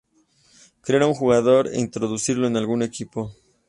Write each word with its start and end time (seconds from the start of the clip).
Crear 0.81 1.03
un 1.03 1.13
jugador 1.13 1.67
e 1.67 1.79
introducirlo 1.79 2.47
en 2.47 2.57
algún 2.57 2.81
equipo. 2.81 3.35